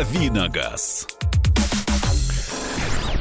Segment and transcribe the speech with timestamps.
[0.00, 1.19] Давиногаз.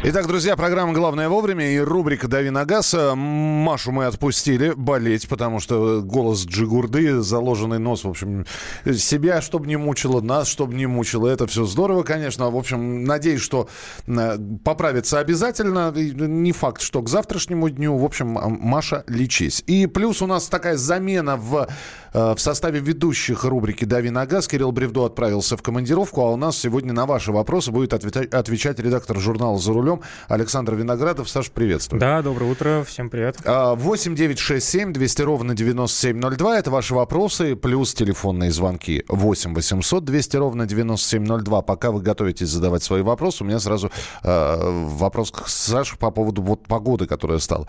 [0.02, 2.96] Итак, друзья, программа «Главное вовремя» и рубрика «Дави на газ».
[2.98, 8.46] Машу мы отпустили болеть, потому что голос Джигурды, заложенный нос, в общем,
[8.94, 11.28] себя, чтобы не мучило, нас, чтобы не мучило.
[11.28, 12.50] Это все здорово, конечно.
[12.50, 13.68] В общем, надеюсь, что
[14.08, 15.92] э, поправится обязательно.
[15.92, 17.98] Не факт, что к завтрашнему дню.
[17.98, 19.66] В общем, Маша, лечись.
[19.68, 21.68] И плюс у нас такая замена в
[22.14, 26.36] Э, в составе ведущих рубрики «Дави на газ» Кирилл Бревдо отправился в командировку, а у
[26.36, 29.89] нас сегодня на ваши вопросы будет отвечать редактор журнала «За рулем»
[30.28, 31.30] Александр Виноградов.
[31.30, 32.00] Саш, приветствую.
[32.00, 33.38] Да, доброе утро, всем привет.
[33.46, 36.60] 8 9 6 7 200 ровно 9702.
[36.60, 41.62] Это ваши вопросы, плюс телефонные звонки 8 800 200 ровно 9702.
[41.62, 43.92] Пока вы готовитесь задавать свои вопросы, у меня сразу
[44.24, 47.68] э, вопрос к Саше по поводу вот погоды, которая стала.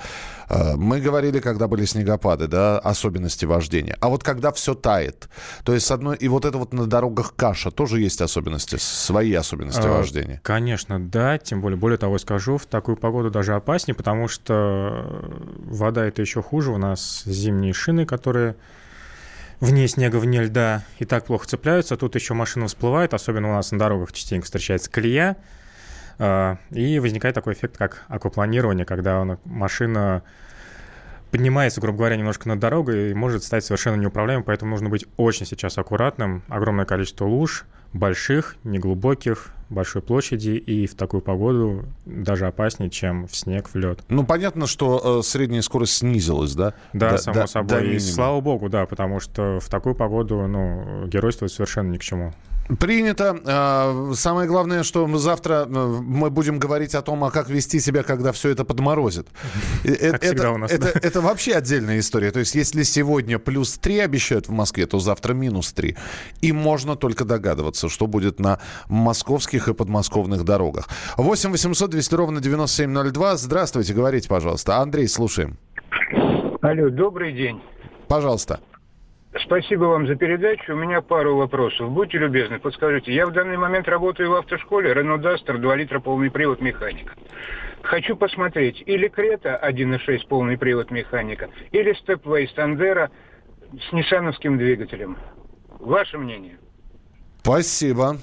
[0.48, 3.97] Э, мы говорили, когда были снегопады, да, особенности вождения.
[4.00, 5.28] А вот когда все тает.
[5.64, 6.16] То есть, с одной...
[6.16, 10.41] И вот это вот на дорогах каша тоже есть особенности, свои особенности а, вождения.
[10.42, 11.39] Конечно, да.
[11.39, 16.42] Тем более, более того, скажу, в такую погоду даже опаснее, потому что вода это еще
[16.42, 16.72] хуже.
[16.72, 18.56] У нас зимние шины, которые
[19.61, 21.97] вне снега, вне льда и так плохо цепляются.
[21.97, 25.36] Тут еще машина всплывает, особенно у нас на дорогах частенько встречается колея.
[26.19, 30.22] А, и возникает такой эффект, как аквапланирование, когда машина
[31.31, 35.47] поднимается, грубо говоря, немножко над дорогой и может стать совершенно неуправляемым, поэтому нужно быть очень
[35.47, 36.42] сейчас аккуратным.
[36.48, 43.36] Огромное количество луж, больших, неглубоких, большой площади, и в такую погоду даже опаснее, чем в
[43.36, 44.01] снег, в лед.
[44.08, 46.75] Ну, понятно, что э, средняя скорость снизилась, да?
[46.92, 47.69] Да, до, само до, собой.
[47.69, 52.03] До и слава богу, да, потому что в такую погоду, ну, геройствовать совершенно ни к
[52.03, 52.33] чему.
[52.79, 53.39] Принято.
[53.45, 58.03] А, самое главное, что завтра э, мы будем говорить о том, а как вести себя,
[58.03, 59.29] когда все это подморозит.
[59.83, 60.71] Как это, всегда у нас.
[60.71, 62.31] Это, это, это вообще отдельная история.
[62.31, 65.97] То есть, если сегодня плюс 3 обещают в Москве, то завтра минус 3.
[66.43, 70.89] И можно только догадываться, что будет на московских и подмосковных дорогах.
[71.17, 73.36] 8 800 200 ровно 9702.
[73.36, 74.79] Здравствуйте, говорите, пожалуйста.
[74.79, 75.59] Андрей, слушаем.
[76.63, 77.61] Алло, добрый день.
[78.07, 78.61] Пожалуйста.
[79.39, 80.73] Спасибо вам за передачу.
[80.73, 81.91] У меня пару вопросов.
[81.91, 83.13] Будьте любезны, подскажите.
[83.13, 84.92] Я в данный момент работаю в автошколе.
[84.92, 87.14] Renault Duster 2 литра полный привод механика.
[87.83, 93.08] Хочу посмотреть или Крета 1.6 полный привод механика, или Stepway Sandero
[93.89, 95.17] с ниссановским двигателем.
[95.79, 96.58] Ваше мнение?
[97.42, 98.18] Спасибо.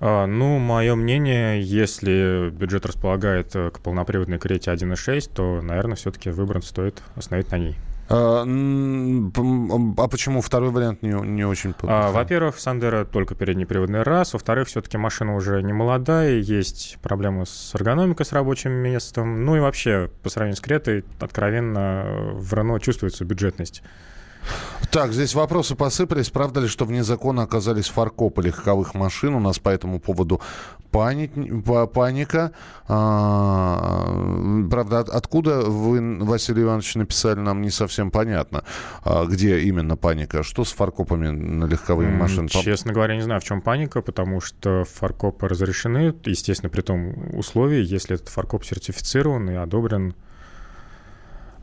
[0.00, 6.60] А, ну, мое мнение, если бюджет располагает к полноприводной Крете 1.6, то, наверное, все-таки выбор
[6.62, 7.76] стоит остановить на ней.
[8.12, 14.34] А, а почему второй вариант не, не очень а, Во-первых, Сандера только переднеприводный раз.
[14.34, 19.46] Во-вторых, все-таки машина уже не молодая, есть проблемы с эргономикой, с рабочим местом.
[19.46, 23.82] Ну и вообще, по сравнению с Кретой, откровенно в Рено чувствуется бюджетность.
[24.92, 26.28] Так, здесь вопросы посыпались.
[26.28, 29.34] Правда ли, что вне закона оказались фаркопы легковых машин?
[29.34, 30.42] У нас по этому поводу
[30.90, 31.28] пани...
[31.86, 32.52] паника.
[32.88, 38.64] А, правда, от, откуда вы, Василий Иванович, написали, нам не совсем понятно,
[39.02, 40.42] а, где именно паника.
[40.42, 42.48] Что с фаркопами на легковые машины?
[42.48, 47.82] Честно говоря, не знаю, в чем паника, потому что фаркопы разрешены, естественно, при том условии,
[47.82, 50.14] если этот фаркоп сертифицирован и одобрен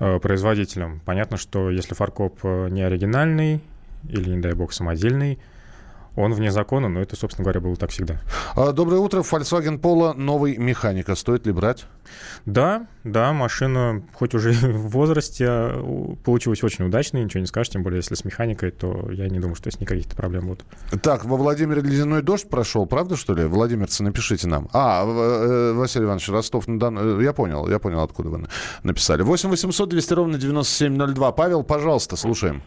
[0.02, 1.02] Э, производителем.
[1.04, 3.60] Понятно, что если фаркоп э, не оригинальный
[4.08, 5.40] или, не дай бог, самодельный,
[6.20, 8.20] он вне закона, но это, собственно говоря, было так всегда.
[8.56, 9.22] А, доброе утро.
[9.22, 11.16] Volkswagen Polo новый механика.
[11.16, 11.86] Стоит ли брать?
[12.46, 17.84] Да, да, машина, хоть уже в возрасте, а, получилась очень удачной, ничего не скажешь, тем
[17.84, 20.66] более, если с механикой, то я не думаю, что с ней каких-то проблем будут.
[21.02, 23.46] Так, во Владимире ледяной дождь прошел, правда, что ли?
[23.46, 24.68] Владимирцы, напишите нам.
[24.74, 28.48] А, э, Василий Иванович, Ростов, э, я понял, я понял, откуда вы
[28.84, 29.22] написали.
[29.22, 31.32] 8 800 200 ровно 9702.
[31.32, 32.62] Павел, пожалуйста, слушаем.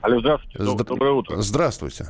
[0.00, 0.58] Алло, здравствуйте.
[0.58, 1.36] Здра- Доброе утро.
[1.42, 2.06] Здравствуйте.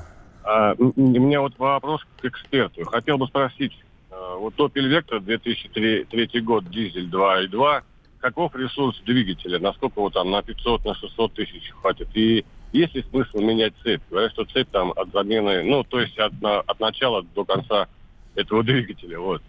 [0.50, 2.84] А, у меня вот вопрос к эксперту.
[2.84, 3.72] Хотел бы спросить,
[4.10, 7.82] а, вот Opel Vectra 2003 год, дизель 2.2,
[8.18, 9.60] каков ресурс двигателя?
[9.60, 12.08] Насколько вот там на 500, на 600 тысяч хватит?
[12.14, 14.02] И есть ли смысл менять цепь?
[14.10, 17.86] Говорят, что цепь там от замены, ну, то есть от, от начала до конца
[18.34, 19.20] этого двигателя.
[19.20, 19.42] Вот.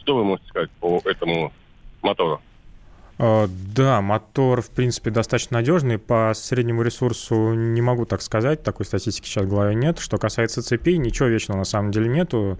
[0.00, 1.52] Что вы можете сказать по этому
[2.00, 2.40] мотору?
[3.18, 5.98] А, да, мотор, в принципе, достаточно надежный.
[5.98, 9.98] По среднему ресурсу не могу так сказать, такой статистики сейчас в голове нет.
[9.98, 12.58] Что касается цепей, ничего вечного на самом деле нету.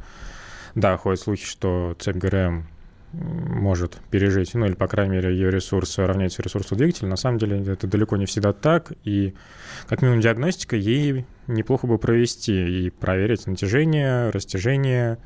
[0.75, 2.66] Да, ходят слухи, что цепь ГРМ
[3.12, 7.08] может пережить, ну или, по крайней мере, ее ресурс равняется ресурсу двигателя.
[7.08, 9.34] На самом деле это далеко не всегда так, и
[9.88, 15.19] как минимум диагностика ей неплохо бы провести и проверить натяжение, растяжение,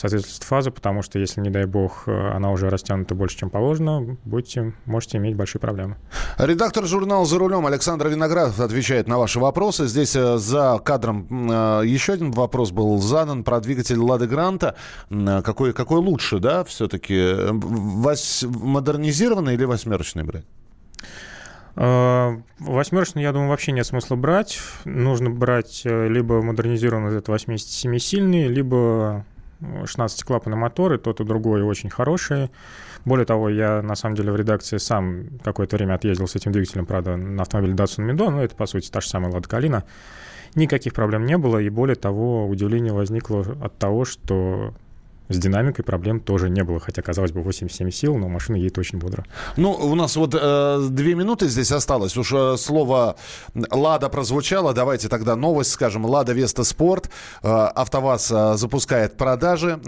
[0.00, 4.16] соответствует фаза, потому что если, не дай бог, э, она уже растянута больше, чем положено,
[4.24, 5.96] будете, можете иметь большие проблемы.
[6.38, 9.86] Редактор журнала «За рулем» Александр Виноградов отвечает на ваши вопросы.
[9.86, 14.74] Здесь э, за кадром э, еще один вопрос был задан про двигатель «Лады Гранта».
[15.10, 17.34] Какой, какой лучше, да, все-таки?
[17.50, 20.44] Вось, модернизированный или восьмерочный брать?
[21.76, 24.58] Восьмерочный, я думаю, вообще нет смысла брать.
[24.84, 29.24] Нужно брать либо модернизированный, это 87-сильный, либо
[29.60, 32.50] 16-клапанный мотор, и тот, и другой очень хорошие.
[33.04, 36.86] Более того, я на самом деле в редакции сам какое-то время отъездил с этим двигателем,
[36.86, 39.84] правда, на автомобиле Datsun Mido, но это, по сути, та же самая Лада Калина.
[40.54, 44.74] Никаких проблем не было, и более того, удивление возникло от того, что
[45.30, 48.98] с динамикой проблем тоже не было, хотя, казалось бы, 87 сил, но машина едет очень
[48.98, 49.24] бодро.
[49.56, 52.16] Ну, у нас вот э, две минуты здесь осталось.
[52.16, 53.16] Уж э, слово
[53.54, 54.74] «Лада» прозвучало.
[54.74, 56.04] Давайте тогда новость скажем.
[56.04, 57.10] «Лада Веста Спорт».
[57.42, 59.80] Э, АвтоВАЗ э, запускает продажи.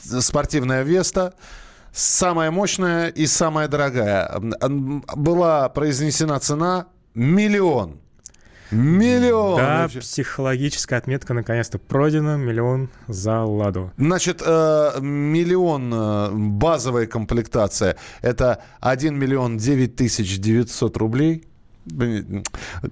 [0.00, 1.34] Спортивная «Веста».
[1.92, 4.40] Самая мощная и самая дорогая.
[5.16, 8.00] Была произнесена цена миллион.
[8.70, 9.56] Миллион!
[9.56, 10.00] Да, вообще.
[10.00, 12.36] психологическая отметка наконец-то пройдена.
[12.36, 13.92] Миллион за «Ладу».
[13.96, 17.96] Значит, э, миллион э, базовая комплектация.
[18.22, 21.44] Это 1 миллион 9 тысяч 900 рублей.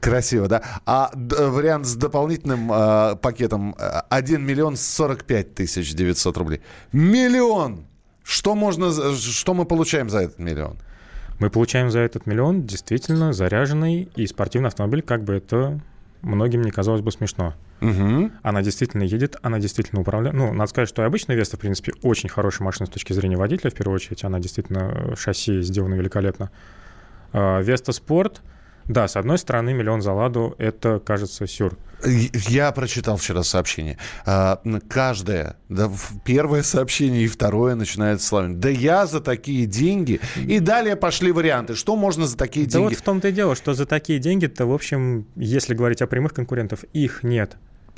[0.00, 0.62] Красиво, да?
[0.86, 3.74] А вариант с дополнительным э, пакетом
[4.08, 6.60] 1 миллион 45 тысяч 900 рублей.
[6.92, 7.86] Миллион!
[8.22, 10.78] Что можно, что мы получаем за этот миллион?
[11.38, 15.80] Мы получаем за этот миллион действительно заряженный и спортивный автомобиль, как бы это
[16.22, 17.54] многим не казалось бы смешно.
[17.80, 18.30] Угу.
[18.42, 20.36] Она действительно едет, она действительно управляет.
[20.36, 23.36] Ну, надо сказать, что и обычная Веста, в принципе, очень хорошая машина с точки зрения
[23.36, 24.24] водителя, в первую очередь.
[24.24, 26.50] Она действительно, шасси сделано великолепно.
[27.32, 28.40] А, Веста Спорт—
[28.86, 31.76] да, с одной стороны, миллион за ладу– это, кажется, сюр.
[32.04, 33.98] Я прочитал вчера сообщение.
[34.26, 35.90] А, каждое, да,
[36.24, 40.20] первое сообщение и второе начинается словами «Да я за такие деньги».
[40.36, 41.74] И далее пошли варианты.
[41.74, 42.84] Что можно за такие деньги?
[42.84, 46.06] Да вот в том-то и дело, что за такие деньги-то, в общем, если говорить о
[46.06, 47.56] прямых конкурентов, их нет.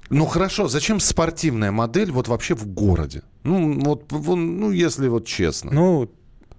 [0.09, 3.23] Ну хорошо, зачем спортивная модель вот вообще в городе?
[3.43, 5.73] Ну, вот, ну если вот честно.
[5.73, 6.11] Ну,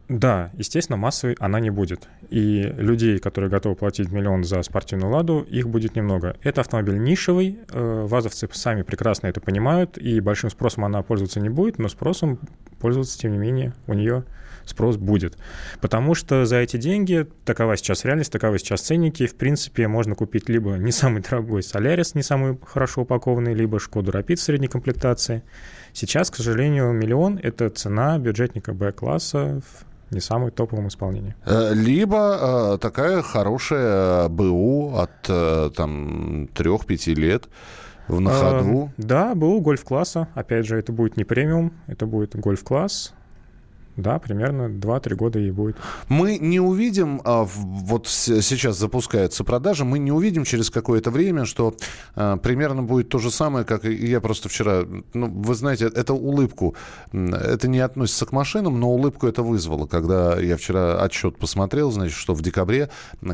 [0.10, 2.08] да, естественно, массовой она не будет.
[2.30, 6.38] И людей, которые готовы платить миллион за спортивную «Ладу», их будет немного.
[6.44, 11.50] Это автомобиль нишевый, э, вазовцы сами прекрасно это понимают, и большим спросом она пользоваться не
[11.50, 12.40] будет, но спросом
[12.80, 14.24] пользоваться, тем не менее, у нее
[14.70, 15.38] спрос будет.
[15.82, 20.50] Потому что за эти деньги, такова сейчас реальность, таковы сейчас ценники, в принципе, можно купить
[20.50, 25.44] либо не самый дорогой Солярис, не самый хорошо упакованный, либо Шкоду Рапид средней комплектации.
[25.94, 29.62] Сейчас, к сожалению, миллион— это цена бюджетника Б-класса
[30.12, 31.36] не самый топовом исполнении.
[31.46, 37.48] Э, либо э, такая хорошая БУ от э, там 3-5 лет
[38.08, 38.92] в на ходу.
[38.98, 40.28] Э, да, БУ гольф-класса.
[40.34, 43.14] Опять же, это будет не премиум, это будет гольф-класс.
[43.98, 45.76] Да, примерно 2-3 года ей будет.
[46.08, 51.76] Мы не увидим, а, вот сейчас запускаются продажи, мы не увидим через какое-то время, что
[52.16, 54.84] а, примерно будет то же самое, как я просто вчера,
[55.16, 56.76] ну, вы знаете, это улыбку,
[57.12, 62.16] это не относится к машинам, но улыбку это вызвало, когда я вчера отчет посмотрел, значит,
[62.16, 62.90] что в декабре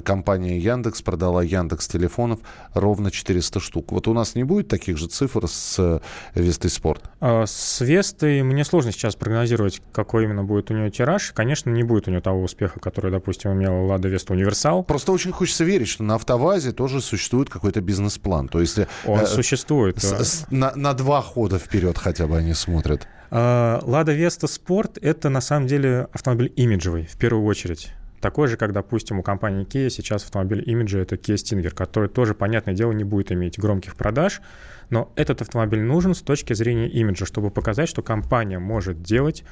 [0.06, 2.39] компания Яндекс продала Яндекс телефонов
[2.74, 3.92] ровно 400 штук.
[3.92, 6.00] Вот у нас не будет таких же цифр с э,
[6.36, 7.04] Вестой Спорт?
[7.19, 11.70] А, с Вестой мне сложно сейчас прогнозировать, какой именно будет будет у нее тираж, конечно,
[11.70, 14.84] не будет у нее того успеха, который, допустим, имела Лада Веста Универсал.
[14.84, 18.48] Просто очень хочется верить, что на АвтоВАЗе тоже существует какой-то бизнес-план.
[18.48, 18.80] То есть...
[19.06, 20.00] Он э, существует.
[20.02, 23.08] С, с, на, на два хода вперед хотя бы они смотрят.
[23.32, 27.92] А, Лада Веста Спорт— это на самом деле автомобиль имиджевый, в первую очередь.
[28.22, 32.36] Такой же, как, допустим, у компании Kia сейчас автомобиль имиджа— это Kia Stinger, который тоже,
[32.36, 34.42] понятное дело, не будет иметь громких продаж,
[34.89, 39.44] но этот автомобиль нужен с точки зрения имиджа, чтобы показать, что компания может делать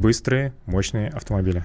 [0.00, 1.64] быстрые, мощные автомобили.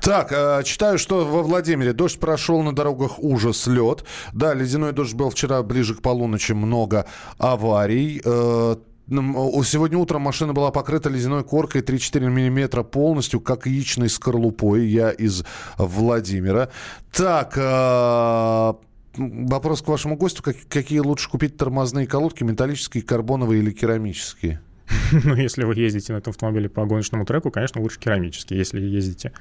[0.00, 4.04] Так, э, читаю, что во Владимире дождь прошел на дорогах ужас, лед.
[4.32, 7.06] Да, ледяной дождь был вчера ближе к полуночи, много
[7.38, 8.20] аварий.
[8.24, 8.76] Э,
[9.08, 14.86] Сегодня утром машина была покрыта ледяной коркой 3-4 миллиметра полностью, как яичной скорлупой.
[14.86, 15.44] Я из
[15.78, 16.70] Владимира.
[17.12, 18.74] Так, э,
[19.16, 20.42] вопрос к вашему гостю.
[20.42, 24.60] Как, какие лучше купить тормозные колодки, металлические, карбоновые или керамические?
[25.24, 28.56] Но если вы ездите на этом автомобиле по гоночному треку, конечно, лучше керамический.
[28.56, 29.32] Если ездите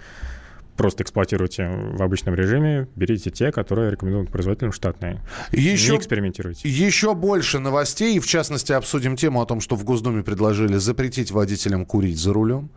[0.75, 5.21] просто эксплуатируйте в обычном режиме, берите те, которые рекомендуют производителям штатные.
[5.51, 6.67] Еще, Не экспериментируйте.
[6.67, 11.31] Еще больше новостей, и в частности обсудим тему о том, что в Госдуме предложили запретить
[11.31, 12.69] водителям курить за рулем.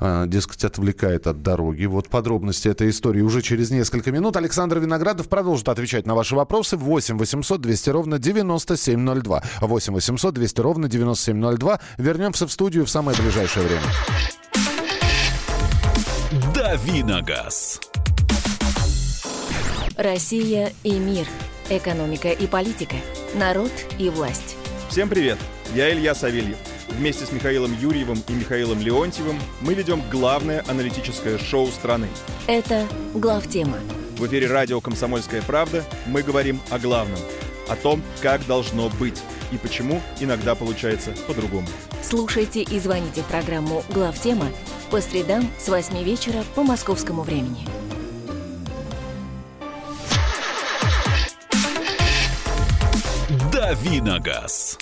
[0.00, 1.86] Э, дескать, отвлекает от дороги.
[1.86, 4.36] Вот подробности этой истории уже через несколько минут.
[4.36, 6.76] Александр Виноградов продолжит отвечать на ваши вопросы.
[6.76, 9.42] 8 800 200 ровно 9702.
[9.60, 11.80] 8 800 200 ровно 9702.
[11.98, 13.82] Вернемся в студию в самое ближайшее время.
[16.54, 17.80] Давиногаз.
[19.96, 21.26] Россия и мир.
[21.70, 22.96] Экономика и политика.
[23.34, 24.56] Народ и власть.
[24.88, 25.38] Всем привет!
[25.74, 26.56] Я Илья Савельев.
[26.88, 32.08] Вместе с Михаилом Юрьевым и Михаилом Леонтьевым мы ведем главное аналитическое шоу страны.
[32.46, 33.78] Это «Главтема».
[34.16, 37.20] В эфире радио «Комсомольская правда» мы говорим о главном.
[37.68, 41.68] О том, как должно быть и почему иногда получается по-другому.
[42.02, 44.46] Слушайте и звоните в программу «Главтема»
[44.90, 47.68] по средам с 8 вечера по московскому времени.
[53.52, 54.78] Давиногаз.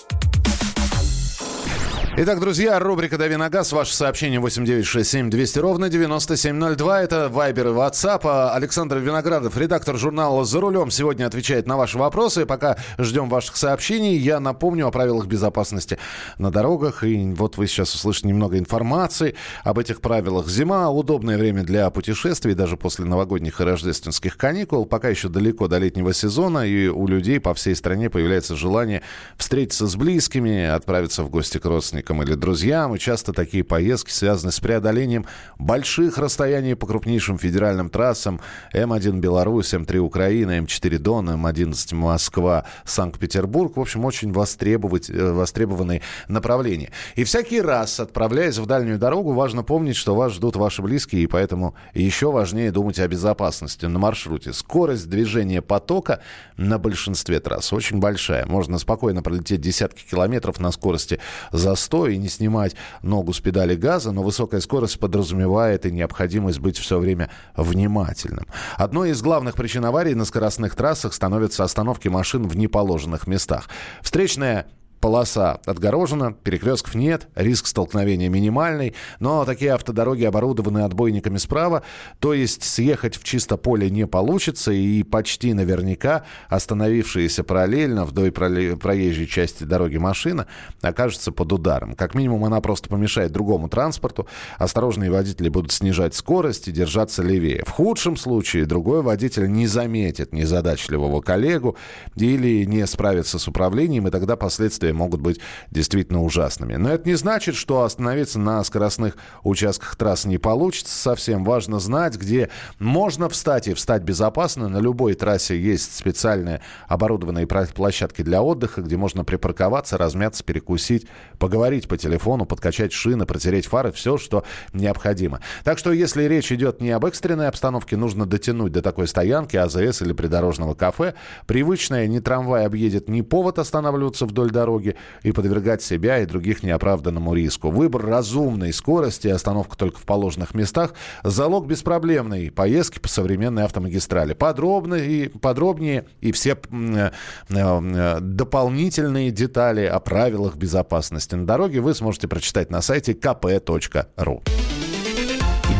[2.19, 3.73] Итак, друзья, рубрика «Дави на газ».
[3.73, 7.03] Ваше сообщение 8967 200 ровно 9702.
[7.03, 8.21] Это Вайбер и WhatsApp.
[8.25, 12.47] А Александр Виноградов, редактор журнала «За рулем», сегодня отвечает на ваши вопросы.
[12.47, 15.99] Пока ждем ваших сообщений, я напомню о правилах безопасности
[16.39, 17.05] на дорогах.
[17.05, 20.49] И вот вы сейчас услышите немного информации об этих правилах.
[20.49, 24.87] Зима– удобное время для путешествий, даже после новогодних и рождественских каникул.
[24.87, 29.03] Пока еще далеко до летнего сезона, и у людей по всей стране появляется желание
[29.37, 32.95] встретиться с близкими, отправиться в гости к родственникам родственникам или друзьям.
[32.95, 35.27] И часто такие поездки связаны с преодолением
[35.59, 38.41] больших расстояний по крупнейшим федеральным трассам
[38.75, 43.77] М1 Беларусь, М3 Украина, М4 Дон, М11 Москва, Санкт-Петербург.
[43.77, 46.91] В общем, очень востребовать, э, востребованные направления.
[47.17, 51.27] И всякий раз, отправляясь в дальнюю дорогу, важно помнить, что вас ждут ваши близкие, и
[51.27, 54.53] поэтому еще важнее думать о безопасности на маршруте.
[54.53, 56.21] Скорость движения потока
[56.57, 58.47] на большинстве трасс очень большая.
[58.47, 61.19] Можно спокойно пролететь десятки километров на скорости
[61.53, 65.93] за 100 100 и не снимать ногу с педали газа, но высокая скорость подразумевает и
[65.93, 68.47] необходимость быть все время внимательным.
[68.77, 73.69] Одной из главных причин аварий на скоростных трассах становятся остановки машин в неположенных местах.
[74.03, 74.67] Встречная
[75.01, 81.83] полоса отгорожена, перекрестков нет, риск столкновения минимальный, но такие автодороги оборудованы отбойниками справа,
[82.19, 89.27] то есть съехать в чисто поле не получится, и почти наверняка остановившаяся параллельно вдоль проезжей
[89.27, 90.47] части дороги машина
[90.83, 91.95] окажется под ударом.
[91.95, 94.27] Как минимум она просто помешает другому транспорту,
[94.59, 97.63] осторожные водители будут снижать скорость и держаться левее.
[97.67, 101.77] В худшем случае другой водитель не заметит незадачливого коллегу
[102.17, 105.41] или не справится с управлением, и тогда последствия последствия могут быть
[105.71, 106.77] действительно ужасными.
[106.77, 111.45] Но это не значит, что остановиться на скоростных участках трасс не получится совсем.
[111.45, 114.69] Важно знать, где можно встать и встать безопасно.
[114.69, 121.07] На любой трассе есть специальные оборудованные площадки для отдыха, где можно припарковаться, размяться, перекусить,
[121.39, 125.41] поговорить по телефону, подкачать шины, протереть фары, все, что необходимо.
[125.65, 130.03] Так что, если речь идет не об экстренной обстановке, нужно дотянуть до такой стоянки, АЗС
[130.03, 131.15] или придорожного кафе.
[131.47, 136.63] Привычная не трамвай объедет, ни повод останавливаться вдоль дороги, дороге и подвергать себя и других
[136.63, 137.71] неоправданному риску.
[137.71, 144.35] Выбор разумной скорости остановка только в положенных местах– залог беспроблемной поездки по современной автомагистрали.
[144.35, 147.11] Подробно и, подробнее и все э,
[147.51, 154.43] э, дополнительные детали о правилах безопасности на дороге вы сможете прочитать на сайте kp.ru.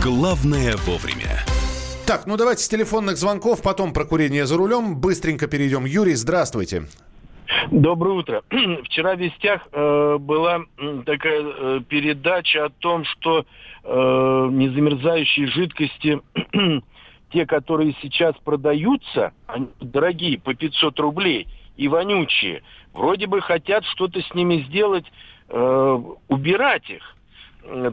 [0.03, 1.45] Главное вовремя.
[2.07, 4.97] Так, ну давайте с телефонных звонков, потом про курение за рулем.
[4.97, 5.85] Быстренько перейдем.
[5.85, 6.87] Юрий, здравствуйте.
[7.71, 8.43] Доброе утро.
[8.85, 10.61] Вчера в «Вестях» э, была
[11.05, 13.45] такая э, передача о том, что
[13.85, 16.21] э, незамерзающие жидкости,
[17.33, 22.63] те, которые сейчас продаются, они дорогие, по 500 рублей, и вонючие,
[22.93, 25.05] вроде бы хотят что-то с ними сделать,
[25.49, 27.16] э, убирать их.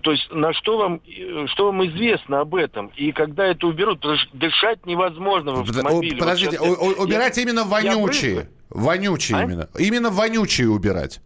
[0.03, 2.91] То есть на что вам, э, что вам известно об этом?
[2.95, 6.17] И когда это уберут, потому что дышать невозможно в автомобиле.
[6.17, 8.49] Подождите, вот убирать я, именно вонючие.
[8.69, 9.43] Вонючие а?
[9.43, 9.69] именно.
[9.77, 11.21] Именно вонючие убирать.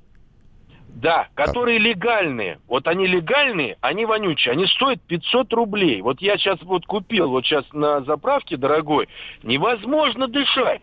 [0.88, 2.60] Да, которые легальные.
[2.68, 4.54] Вот они легальные, они вонючие.
[4.54, 6.01] Они стоят 500 рублей.
[6.01, 9.08] Вот я сейчас вот купил, вот сейчас на заправке, дорогой,
[9.44, 10.82] невозможно дышать.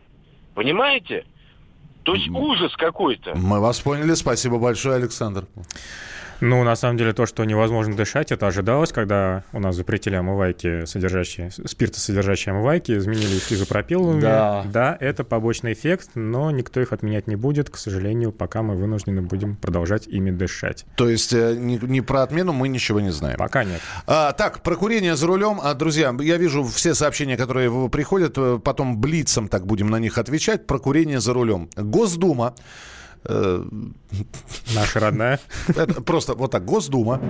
[0.55, 1.25] Понимаете?
[2.05, 3.35] То есть ужас какой-то.
[3.35, 4.15] Мы вас поняли.
[4.15, 5.47] Спасибо большое, Александр.
[6.45, 10.85] Ну, на самом деле, то, что невозможно дышать, это ожидалось, когда у нас запретили омывайки,
[10.85, 14.21] содержащие, спиртосодержащие омывайки, изменили их изопропиловыми.
[14.21, 14.63] Да.
[14.71, 19.23] да, это побочный эффект, но никто их отменять не будет, к сожалению, пока мы вынуждены
[19.23, 20.85] будем продолжать ими дышать.
[20.97, 23.39] То есть э, не, не про отмену мы ничего не знаем?
[23.39, 23.81] Пока нет.
[24.07, 25.61] А, так, про курение за рулем.
[25.63, 30.19] А, друзья, я вижу все сообщения, которые приходят, э, потом блицом так будем на них
[30.19, 30.67] отвечать.
[30.67, 31.71] Про курение за рулем.
[31.75, 32.55] Госдума
[33.27, 33.65] Э,
[34.75, 35.41] Наша родная.
[35.69, 37.21] Это просто вот так, Госдума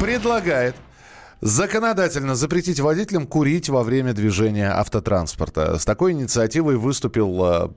[0.00, 0.74] предлагает
[1.44, 5.76] Законодательно запретить водителям курить во время движения автотранспорта.
[5.76, 7.68] С такой инициативой выступил э,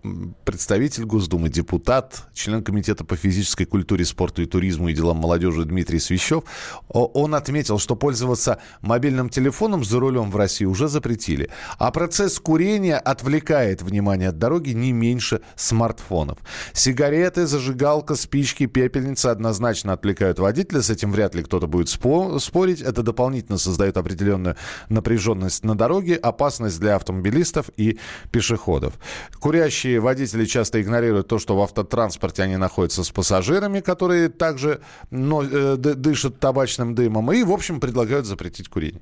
[0.44, 5.98] представитель Госдумы, депутат, член Комитета по физической культуре, спорту и туризму и делам молодежи Дмитрий
[5.98, 6.44] Свящев.
[6.90, 11.50] Он отметил, что пользоваться мобильным телефоном за рулем в России уже запретили.
[11.80, 16.38] А процесс курения отвлекает внимание от дороги не меньше смартфонов.
[16.74, 20.84] Сигареты, зажигалка, спички, пепельница однозначно отвлекают водителя.
[20.84, 22.82] С этим вряд ли кто-то будет спорить.
[22.82, 24.56] Это дополнительно действительно создает определенную
[24.90, 28.00] напряженность на дороге, опасность для автомобилистов и
[28.32, 28.94] пешеходов.
[29.40, 34.80] Курящие водители часто игнорируют то, что в автотранспорте они находятся с пассажирами, которые также
[35.12, 39.02] но, э, дышат табачным дымом, и, в общем, предлагают запретить курение.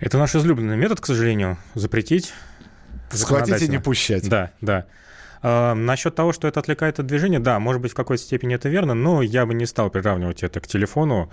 [0.00, 2.32] Это наш излюбленный метод, к сожалению, запретить.
[3.12, 4.28] Схватить и не пущать.
[4.28, 4.86] Да, да.
[5.42, 8.68] А, насчет того, что это отвлекает от движения, да, может быть, в какой-то степени это
[8.68, 11.30] верно, но я бы не стал приравнивать это к телефону.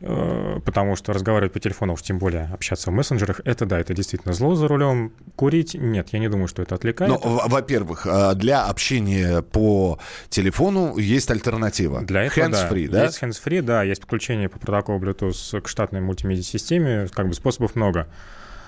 [0.00, 3.94] Э, потому что разговаривать по телефону, уж тем более общаться в мессенджерах, это да, это
[3.94, 5.12] действительно зло за рулем.
[5.36, 7.10] Курить нет, я не думаю, что это отвлекает.
[7.10, 9.98] Ну, во-первых, э, для общения по
[10.28, 12.02] телефону есть альтернатива.
[12.02, 12.98] Для этого, hands-free, да.
[12.98, 13.04] да?
[13.04, 18.06] Есть hands-free, да, есть подключение по протоколу Bluetooth к штатной мультимедиа-системе, как бы способов много.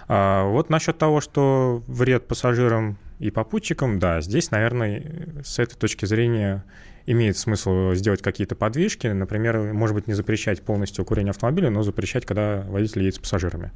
[0.09, 6.07] А вот насчет того, что вред пассажирам и попутчикам, да, здесь, наверное, с этой точки
[6.07, 6.65] зрения
[7.13, 9.07] имеет смысл сделать какие-то подвижки.
[9.07, 13.73] Например, может быть, не запрещать полностью курение автомобиля, но запрещать, когда водитель едет с пассажирами.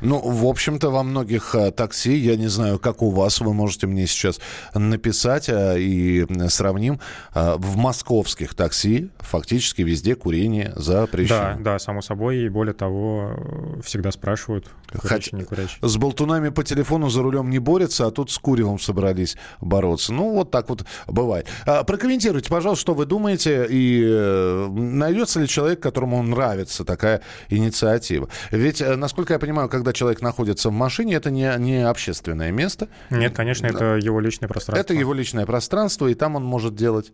[0.00, 3.86] Ну, в общем-то, во многих а, такси, я не знаю, как у вас, вы можете
[3.86, 4.40] мне сейчас
[4.74, 7.00] написать а, и сравним.
[7.32, 11.56] А, в московских такси фактически везде курение запрещено.
[11.56, 12.38] Да, да, само собой.
[12.38, 15.78] И более того, всегда спрашивают, курящий, не курящий.
[15.82, 20.12] С болтунами по телефону за рулем не борются, а тут с куревом собрались бороться.
[20.12, 21.46] Ну, вот так вот бывает.
[21.86, 28.28] Прокомментируйте, пожалуйста, что вы думаете, и э, найдется ли человек, которому нравится такая инициатива.
[28.50, 32.52] Ведь, э, насколько я понимаю, когда когда человек находится в машине, это не, не общественное
[32.52, 32.88] место.
[33.10, 34.80] Нет, конечно, это его личное пространство.
[34.80, 37.12] Это его личное пространство, и там он может делать.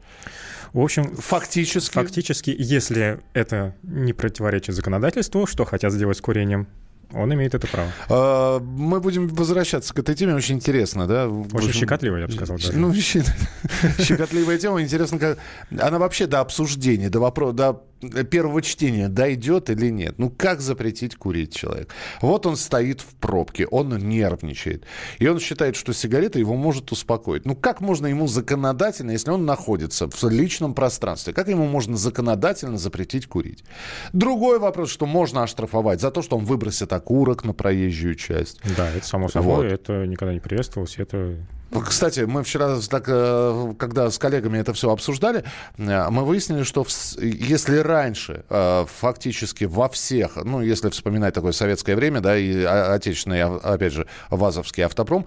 [0.73, 1.95] В общем, фактически...
[1.95, 6.67] Фактически, если это не противоречит законодательству, что хотят сделать с курением,
[7.13, 7.91] он имеет это право.
[8.09, 10.35] А, мы будем возвращаться к этой теме.
[10.35, 11.29] Очень интересно, да?
[11.29, 12.57] Очень щекотливая, я бы сказал.
[12.57, 12.73] Даже.
[12.73, 12.93] Ну,
[14.01, 14.83] щекотливая тема.
[14.83, 15.39] Интересно, как...
[15.79, 20.19] Она вообще до обсуждения, до вопроса, до первого чтения дойдет или нет.
[20.19, 21.91] Ну, как запретить курить человек?
[22.21, 24.85] Вот он стоит в пробке, он нервничает.
[25.19, 27.45] И он считает, что сигарета его может успокоить.
[27.47, 32.79] Ну, как можно ему законодательно, если он находится в личном пространстве, как ему можно законодательно
[32.79, 33.65] запретить курить?
[34.13, 38.61] Другой вопрос, что можно оштрафовать за то, что он выбросит окурок на проезжую часть.
[38.77, 39.73] Да, это само собой, вот.
[39.73, 41.37] это никогда не приветствовалось, это
[41.71, 45.45] кстати, мы вчера, так, э, когда с коллегами это все обсуждали,
[45.79, 46.87] э, мы выяснили, что
[47.19, 53.43] если раньше э, фактически во всех, ну, если вспоминать такое советское время, да, и отечественный,
[53.43, 55.27] опять же, ВАЗовский автопром,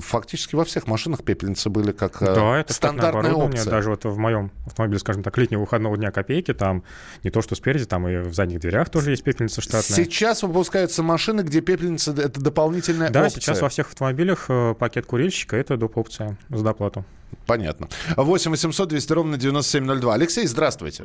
[0.00, 3.70] фактически во всех машинах пепельницы были как да, это стандартная опция.
[3.70, 6.84] Даже вот в моем автомобиле, скажем так, летнего выходного дня копейки, там
[7.22, 9.96] не то, что спереди, там и в задних дверях тоже есть пепельница штатная.
[9.96, 13.36] Сейчас выпускаются машины, где пепельница— это дополнительная да, опция.
[13.36, 15.96] Да, сейчас во всех автомобилях пакет курильщика— это доп.
[15.96, 17.04] опция за доплату.
[17.46, 17.86] Понятно.
[18.16, 20.12] 8 800 200 ровно 9702.
[20.12, 21.04] Алексей, здравствуйте.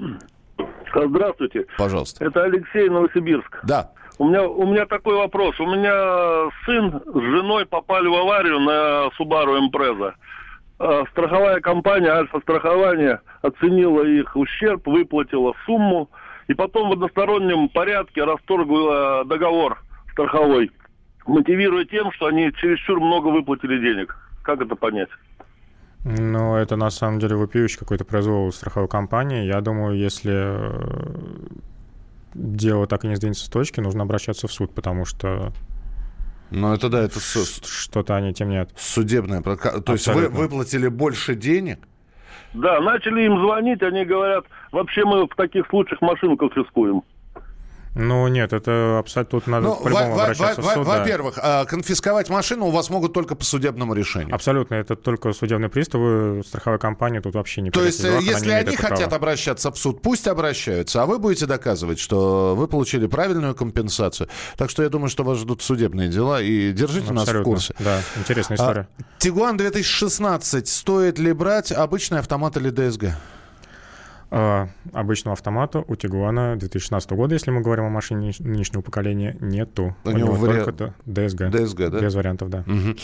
[0.95, 1.67] Здравствуйте.
[1.77, 2.25] Пожалуйста.
[2.25, 3.59] Это Алексей, Новосибирск.
[3.63, 3.91] Да.
[4.17, 5.59] У меня, у меня такой вопрос.
[5.59, 10.13] У меня сын с женой попали в аварию на Subaru Impreza.
[10.79, 16.09] А, страховая компания Альфа-страхование оценила их ущерб, выплатила сумму,
[16.47, 19.77] и потом в одностороннем порядке расторгла договор
[20.13, 20.71] страховой
[21.29, 24.15] мотивируя тем, что они чересчур много выплатили денег.
[24.43, 25.09] Как это понять?
[26.03, 29.45] Ну, это на самом деле вопиющий какой-то произвол страховой компании.
[29.45, 31.17] Я думаю, если э,
[32.33, 35.51] дело так и не сдвинется с точки, нужно обращаться в суд, потому что
[36.51, 38.71] ну, это да, это что-то они тем нет.
[38.75, 39.41] Судебное.
[39.41, 39.91] То Абсолютно.
[39.91, 41.79] есть вы выплатили больше денег?
[42.53, 47.03] Да, начали им звонить, они говорят, вообще мы в таких случаях машину конфискуем.
[47.99, 50.87] Ну, нет, это абсолютно тут надо ну, по-любому во- обращаться во- в суд.
[50.87, 51.65] Во-первых, да.
[51.65, 54.33] конфисковать машину у вас могут только по судебному решению.
[54.33, 58.75] Абсолютно, это только судебные приставы, страховая компания тут вообще не То есть, делах, если они
[58.75, 59.15] хотят права.
[59.17, 64.29] обращаться в суд, пусть обращаются, а вы будете доказывать, что вы получили правильную компенсацию.
[64.55, 67.75] Так что я думаю, что вас ждут судебные дела, и держите Абсолютно, нас в курсе.
[67.79, 68.87] Да, интересная а, история.
[68.97, 73.15] А, Тигуан 2016, стоит ли брать обычный автомат или ДСГ?
[74.31, 79.95] А, обычного автомата у Тигуана 2016 года, если мы говорим о машине нынешнего поколения, нету.
[80.03, 80.63] У, у него вари...
[80.63, 81.51] только DSG.
[81.51, 81.99] DSG, да?
[81.99, 82.59] Без вариантов, да.
[82.67, 82.95] Угу.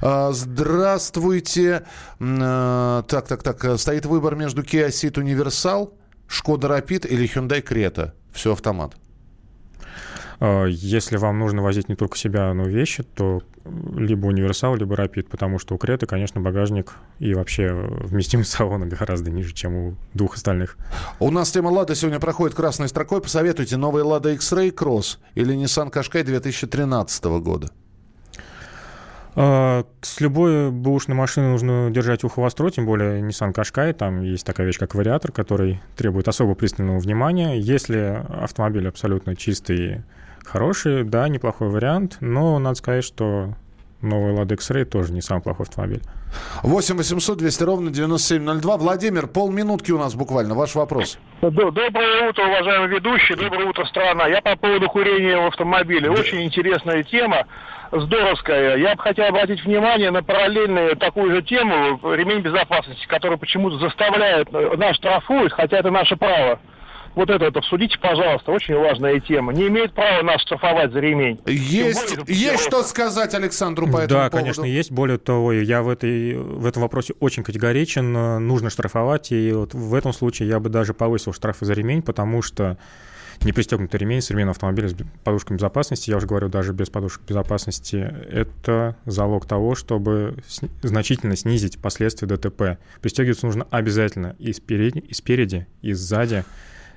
[0.00, 1.84] А, здравствуйте.
[2.20, 3.78] А, так, так, так.
[3.78, 5.92] Стоит выбор между Kia Ceed Universal
[6.26, 8.14] Шкода Рапид или Hyundai Крета?
[8.32, 8.96] Все автомат.
[10.44, 13.42] А, если вам нужно возить не только себя, но и вещи, то
[13.94, 19.30] либо универсал, либо рапид, потому что у Креты, конечно, багажник и вообще вместимость салона гораздо
[19.30, 20.76] ниже, чем у двух остальных.
[21.20, 23.20] У нас тема «Лада» сегодня проходит красной строкой.
[23.20, 27.70] Посоветуйте, новый «Лада X-Ray Cross» или Nissan Qashqai 2013 года?
[29.36, 34.44] А, с любой бэушной машины нужно держать ухо востро, тем более Nissan Qashqai, там есть
[34.44, 37.60] такая вещь, как вариатор, который требует особо пристального внимания.
[37.60, 40.02] Если автомобиль абсолютно чистый,
[40.44, 43.54] Хороший, да, неплохой вариант, но надо сказать, что
[44.02, 46.02] новый Lada X-Ray тоже не самый плохой автомобиль.
[46.62, 48.76] 8 800 200 ровно 9702.
[48.78, 50.54] Владимир, полминутки у нас буквально.
[50.54, 51.18] Ваш вопрос.
[51.40, 53.34] Доброе утро, уважаемый ведущий.
[53.34, 54.26] Доброе утро, страна.
[54.26, 56.10] Я по поводу курения в автомобиле.
[56.10, 57.46] Очень интересная тема,
[57.92, 58.76] здоровская.
[58.76, 64.48] Я бы хотел обратить внимание на параллельную такую же тему, ремень безопасности, который почему-то заставляет,
[64.52, 66.58] э, нас штрафуют, хотя это наше право
[67.14, 69.52] вот это, это обсудите, пожалуйста, очень важная тема.
[69.52, 71.40] Не имеет права нас штрафовать за ремень.
[71.46, 74.36] Есть, более, есть что сказать Александру по этому да, поводу?
[74.36, 74.90] конечно, есть.
[74.90, 78.12] Более того, я в, этой, в этом вопросе очень категоричен.
[78.46, 82.42] Нужно штрафовать, и вот в этом случае я бы даже повысил штрафы за ремень, потому
[82.42, 82.78] что
[83.44, 84.94] не пристегнутый ремень, современный автомобиль с
[85.24, 87.96] подушками безопасности, я уже говорю, даже без подушек безопасности,
[88.30, 90.36] это залог того, чтобы
[90.82, 92.78] значительно снизить последствия ДТП.
[93.00, 96.44] Пристегиваться нужно обязательно и спереди, и спереди, и сзади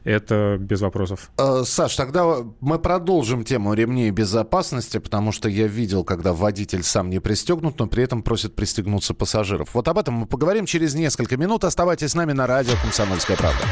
[0.06, 1.32] это без вопросов.
[1.38, 7.10] Э, Саш, тогда мы продолжим тему ремней безопасности, потому что я видел, когда водитель сам
[7.10, 9.70] не пристегнут, но при этом просит пристегнуться пассажиров.
[9.74, 11.64] Вот об этом мы поговорим через несколько минут.
[11.64, 13.66] Оставайтесь с нами на радио «Комсомольская правда».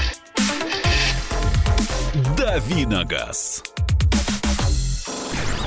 [2.38, 3.64] Давиногаз.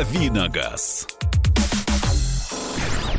[0.00, 1.19] Давиногаз.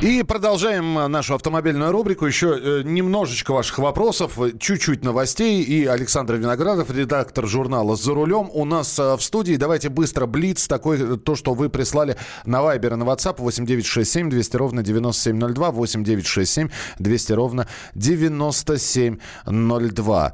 [0.01, 2.25] И продолжаем нашу автомобильную рубрику.
[2.25, 5.61] Еще э, немножечко ваших вопросов, чуть-чуть новостей.
[5.61, 9.57] И Александр Виноградов, редактор журнала «За рулем» у нас э, в студии.
[9.57, 14.31] Давайте быстро блиц, такой, э, то, что вы прислали на Вайбер и на WhatsApp 8967
[14.31, 20.33] 200 ровно 9702, 8967 200 ровно 9702.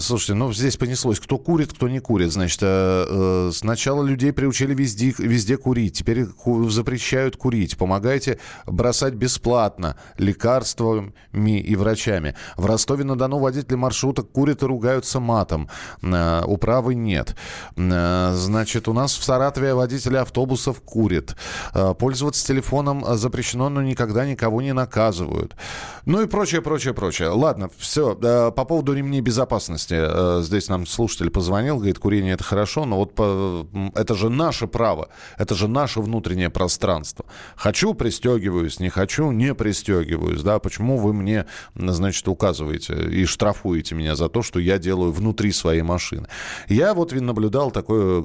[0.00, 2.32] Слушайте, ну здесь понеслось, кто курит, кто не курит.
[2.32, 2.58] Значит,
[3.54, 6.26] сначала людей приучили везде, везде курить, теперь
[6.68, 7.78] запрещают курить.
[7.78, 11.12] Помогайте бросать спасать бесплатно лекарствами
[11.60, 12.34] и врачами.
[12.56, 15.68] В Ростове-на-Дону водители маршруток курят и ругаются матом.
[16.02, 17.36] Э, управы нет.
[17.76, 21.36] Э, значит, у нас в Саратове водители автобусов курят.
[21.74, 25.56] Э, пользоваться телефоном запрещено, но никогда никого не наказывают.
[26.06, 27.28] Ну и прочее, прочее, прочее.
[27.28, 28.14] Ладно, все.
[28.14, 30.42] По поводу ремней безопасности.
[30.42, 33.12] Здесь нам слушатель позвонил, говорит, курение это хорошо, но вот
[33.94, 35.08] это же наше право.
[35.38, 37.24] Это же наше внутреннее пространство.
[37.56, 44.16] Хочу, пристегиваюсь, не хочу, не пристегиваюсь, да, почему вы мне, значит, указываете и штрафуете меня
[44.16, 46.26] за то, что я делаю внутри своей машины.
[46.68, 48.24] Я вот наблюдал такое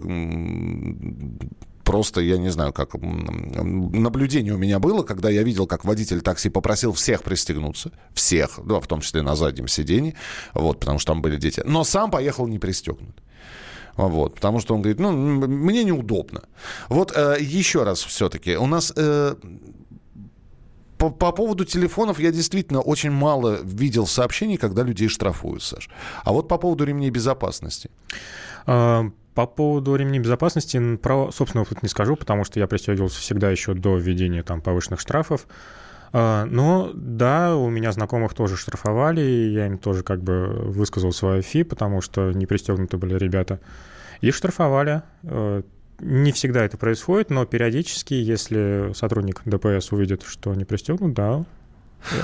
[1.83, 6.49] просто, я не знаю, как наблюдение у меня было, когда я видел, как водитель такси
[6.49, 10.15] попросил всех пристегнуться, всех, да, в том числе на заднем сидении,
[10.53, 13.15] вот, потому что там были дети, но сам поехал не пристегнут.
[13.97, 16.43] Вот, потому что он говорит, ну, мне неудобно.
[16.87, 19.35] Вот э, еще раз все-таки, у нас э,
[21.01, 25.89] по, по поводу телефонов я действительно очень мало видел сообщений, когда людей штрафуют, Саш.
[26.23, 27.89] А вот по поводу ремней безопасности.
[28.67, 33.49] А, по поводу ремней безопасности, про собственный опыт не скажу, потому что я пристегивался всегда
[33.49, 35.47] еще до введения там повышенных штрафов.
[36.13, 41.13] А, но да, у меня знакомых тоже штрафовали, и я им тоже как бы высказал
[41.13, 43.59] свою фи, потому что не пристегнуты были ребята.
[44.21, 45.01] Их штрафовали.
[46.01, 51.45] Не всегда это происходит, но периодически, если сотрудник ДПС увидит, что не пристегнут, да,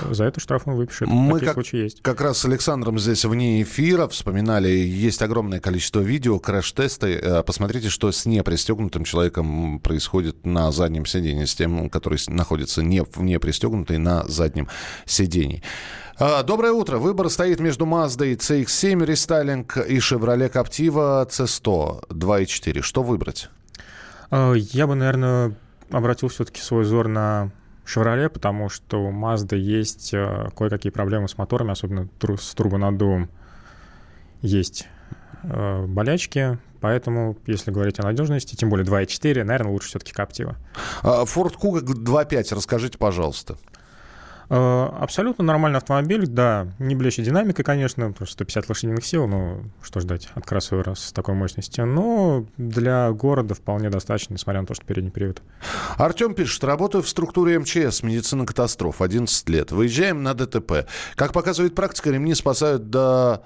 [0.10, 1.08] за это штраф он выпишет.
[1.08, 2.02] Мы как, есть.
[2.02, 7.20] как раз с Александром здесь вне эфира вспоминали, есть огромное количество видео, крэш-тесты.
[7.22, 13.04] Э, посмотрите, что с непристегнутым человеком происходит на заднем сидении, с тем, который находится не,
[13.04, 14.68] в непристегнутой на заднем
[15.06, 15.62] сидении.
[16.18, 16.98] А, доброе утро.
[16.98, 22.82] Выбор стоит между Mazda CX-7 рестайлинг и Chevrolet Captiva C100 2.4.
[22.82, 23.50] Что выбрать?
[24.30, 25.54] А, я бы, наверное,
[25.92, 27.52] обратил все-таки свой взор на
[27.86, 33.30] Chevrolet, потому что у Mazda есть э, кое-какие проблемы с моторами, особенно с турбонаддувом.
[34.42, 34.88] Есть
[35.44, 40.56] э, болячки, поэтому, если говорить о надежности, тем более 2.4, наверное, лучше все-таки Captiva.
[41.02, 43.58] А, Ford Kuga 2.5, расскажите, пожалуйста.
[44.50, 49.64] Э, абсолютно нормальный автомобиль, да, не блещет динамикой, конечно, потому что 150 лошадиных сил, ну,
[49.82, 54.74] что ждать от кроссовера с такой мощностью, но для города вполне достаточно, несмотря на то,
[54.74, 55.42] что передний привод.
[55.98, 60.88] Артем пишет, работаю в структуре МЧС, медицина катастроф, 11 лет, выезжаем на ДТП.
[61.16, 63.44] Как показывает практика, ремни спасают до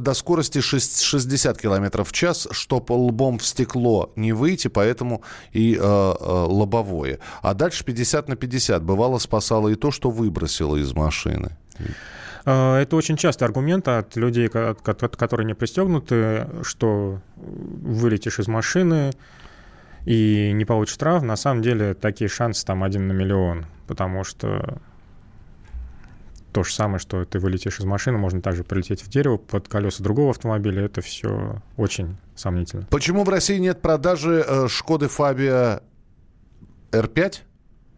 [0.00, 5.78] до скорости 60 км в час, чтобы лбом в стекло не выйти, поэтому и э,
[5.78, 7.18] э, лобовое.
[7.42, 8.82] А дальше 50 на 50.
[8.82, 11.56] Бывало спасало и то, что выбросило из машины.
[12.44, 19.12] Э, это очень частый аргумент от людей, которые не пристегнуты, что вылетишь из машины
[20.06, 21.22] и не получишь штраф.
[21.22, 24.80] На самом деле такие шансы там один на миллион, потому что
[26.52, 30.02] то же самое, что ты вылетишь из машины, можно также прилететь в дерево под колеса
[30.02, 30.84] другого автомобиля.
[30.84, 32.86] Это все очень сомнительно.
[32.90, 35.82] Почему в России нет продажи э, Шкоды Фабия
[36.92, 37.34] R5?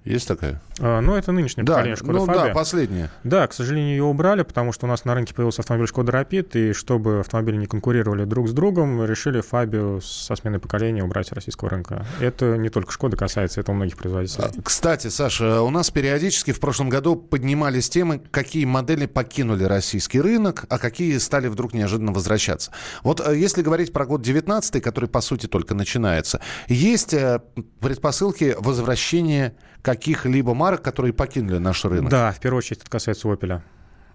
[0.04, 0.60] Есть такая?
[0.80, 2.44] А, ну, это нынешнее да, поколение Шкода ну, Фабия.
[2.46, 3.10] Да, последняя.
[3.22, 6.56] Да, к сожалению, ее убрали, потому что у нас на рынке появился автомобиль Шкода Рапид,
[6.56, 11.32] и чтобы автомобили не конкурировали друг с другом, решили Фабию со сменой поколения убрать с
[11.32, 12.04] российского рынка.
[12.20, 14.46] Это не только Шкода касается, это у многих производителей.
[14.46, 20.20] А, кстати, Саша, у нас периодически в прошлом году поднимались темы, какие модели покинули российский
[20.20, 22.72] рынок, а какие стали вдруг неожиданно возвращаться.
[23.04, 27.40] Вот э, если говорить про год 19 который, по сути, только начинается, есть э,
[27.80, 32.10] предпосылки возвращения каких-либо марок, которые покинули наш рынок.
[32.10, 33.60] Да, в первую очередь это касается Opel.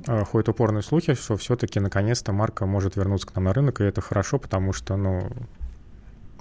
[0.06, 3.84] Э, ходят упорные слухи, что все-таки наконец-то марка может вернуться к нам на рынок, и
[3.84, 5.30] это хорошо, потому что, ну,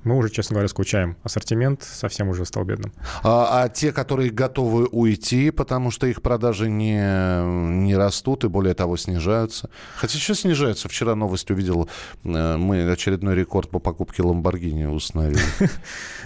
[0.07, 1.16] мы уже, честно говоря, скучаем.
[1.25, 2.92] Ассортимент совсем уже стал бедным.
[3.23, 8.75] А, а те, которые готовы уйти, потому что их продажи не, не растут и, более
[8.75, 9.69] того, снижаются.
[9.97, 10.88] Хотя еще снижаются.
[10.88, 11.88] Вчера новость увидел,
[12.25, 15.40] э, мы очередной рекорд по покупке Ламборгини установили.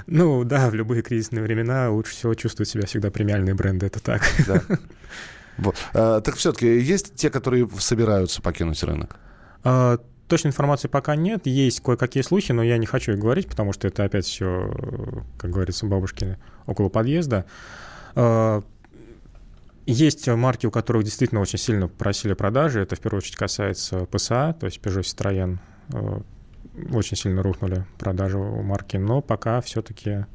[0.06, 4.22] Ну да, в любые кризисные времена лучше всего чувствуют себя всегда премиальные бренды, это так.
[5.92, 9.16] А, так все-таки есть те, которые собираются покинуть рынок?
[10.30, 11.48] Точной информации пока нет.
[11.48, 14.72] Есть кое-какие слухи, но я не хочу их говорить, потому что это опять все,
[15.36, 17.46] как говорится, бабушки около подъезда.
[18.14, 18.62] А,
[19.86, 22.80] есть марки, у которых действительно очень сильно просили продажи.
[22.80, 25.58] Это в первую очередь касается ПСА, то есть Peugeot Citroën.
[25.94, 26.22] А,
[26.92, 30.26] очень сильно рухнули продажи у марки, но пока все-таки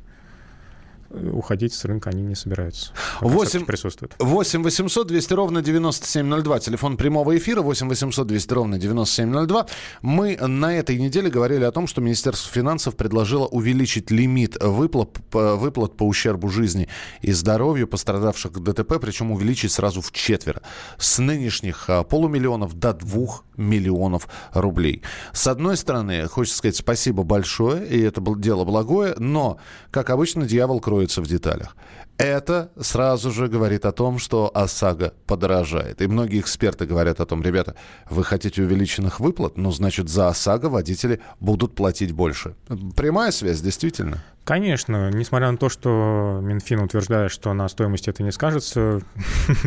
[1.34, 2.92] уходить с рынка они не собираются.
[3.22, 4.14] 8, присутствует.
[4.20, 6.60] 8 800 200 ровно 9702.
[6.60, 9.68] Телефон прямого эфира 8 800 200 ровно 9702.
[10.02, 15.98] Мы на этой неделе говорили о том, что Министерство финансов предложило увеличить лимит выплат, выплат
[15.98, 16.88] по ущербу жизни
[17.22, 20.62] и здоровью пострадавших в ДТП, причем увеличить сразу в четверо.
[20.98, 25.02] С нынешних а, полумиллионов до двух миллионов рублей.
[25.34, 29.58] С одной стороны, хочется сказать спасибо большое, и это дело благое, но,
[29.92, 31.76] как обычно, дьявол кроет кроется в деталях.
[32.18, 36.02] Это сразу же говорит о том, что ОСАГО подорожает.
[36.02, 37.76] И многие эксперты говорят о том, ребята,
[38.10, 42.56] вы хотите увеличенных выплат, ну, значит, за ОСАГО водители будут платить больше.
[42.96, 44.24] Прямая связь, действительно.
[44.46, 49.02] Конечно, несмотря на то, что Минфин утверждает, что на стоимости это не скажется,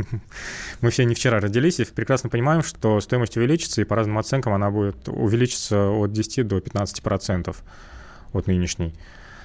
[0.81, 4.55] мы все не вчера родились и прекрасно понимаем, что стоимость увеличится, и по разным оценкам
[4.55, 7.63] она будет увеличиться от 10 до 15 процентов
[8.33, 8.95] от нынешней.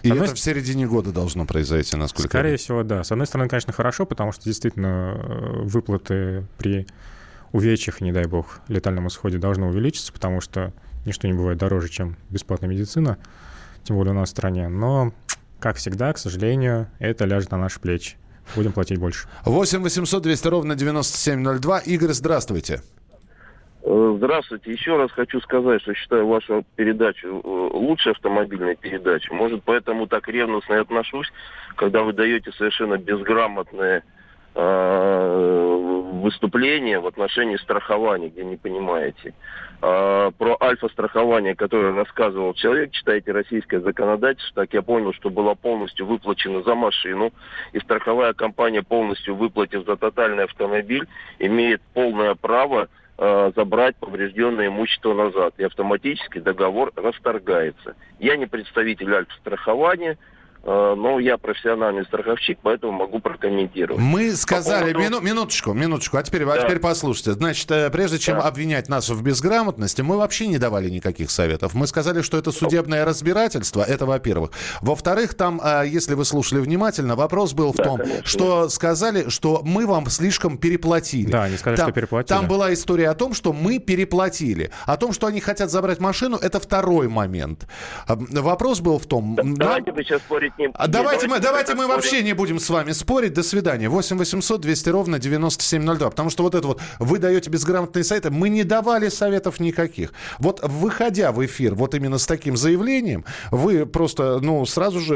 [0.03, 0.27] И одной...
[0.27, 2.57] это в середине года должно произойти, насколько Скорее я...
[2.57, 3.03] всего, да.
[3.03, 6.85] С одной стороны, конечно, хорошо, потому что действительно э, выплаты при
[7.53, 10.73] увечьях, не дай бог, летальном исходе должны увеличиться, потому что
[11.05, 13.17] ничто не бывает дороже, чем бесплатная медицина,
[13.83, 14.67] тем более у нас в стране.
[14.67, 15.13] Но,
[15.59, 18.17] как всегда, к сожалению, это ляжет на наши плечи.
[18.55, 19.29] Будем платить больше.
[19.45, 21.79] 8 800 200 ровно 9702.
[21.79, 22.81] Игорь, здравствуйте.
[23.85, 24.71] Э, здравствуйте.
[24.71, 29.33] Еще раз хочу сказать, что считаю вашу передачу э, лучшей автомобильной передачей.
[29.33, 31.31] Может, поэтому так ревностно и отношусь,
[31.75, 34.03] когда вы даете совершенно безграмотные
[34.55, 35.79] э,
[36.13, 39.33] выступления в отношении страхования, где не понимаете.
[39.81, 46.61] Про альфа-страхование, которое рассказывал человек, читайте российское законодательство, так я понял, что было полностью выплачено
[46.61, 47.33] за машину,
[47.73, 51.05] и страховая компания полностью выплатив за тотальный автомобиль,
[51.37, 52.87] имеет полное право
[53.25, 57.95] Э, забрать поврежденное имущество назад, и автоматически договор расторгается.
[58.19, 60.32] Я не представитель Альф-страхования, Э,
[60.65, 64.01] но я профессиональный страховщик, поэтому могу прокомментировать.
[64.01, 64.99] Мы сказали, поводу...
[64.99, 66.53] мину, минуточку, минуточку, а теперь, да.
[66.53, 67.33] а теперь послушайте.
[67.33, 68.43] Значит, э, прежде чем да.
[68.43, 71.73] обвинять нас в безграмотности, мы вообще не давали никаких советов.
[71.73, 74.51] Мы сказали, что это судебное разбирательство, это во-первых.
[74.81, 78.23] Во-вторых, там, э, если вы слушали внимательно, вопрос был в да, том, конечно.
[78.25, 81.29] что сказали, что мы вам слишком переплатили.
[81.29, 82.37] Да, они сказали, там, что переплатили.
[82.37, 84.71] Там была история о том, что мы переплатили.
[84.85, 87.67] О том, что они хотят забрать машину, это второй момент.
[88.07, 89.35] Вопрос был в том...
[89.35, 89.95] Давайте нам...
[89.97, 90.71] вы сейчас спорить спорить не...
[90.73, 93.33] А давайте, мы, давайте мы вообще не будем с вами спорить.
[93.33, 93.89] До свидания.
[93.89, 96.09] 8 800 200 ровно 9702.
[96.09, 100.13] Потому что вот это вот, вы даете безграмотные сайты, мы не давали советов никаких.
[100.39, 105.15] Вот выходя в эфир вот именно с таким заявлением, вы просто, ну, сразу же